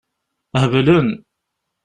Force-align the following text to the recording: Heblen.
Heblen. 0.61 1.07